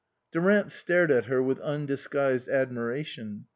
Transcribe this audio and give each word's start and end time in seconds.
Durant 0.31 0.71
stared 0.71 1.11
at 1.11 1.25
her 1.25 1.43
with 1.43 1.59
undisguised 1.59 2.49
ad 2.49 2.71
miration. 2.71 3.43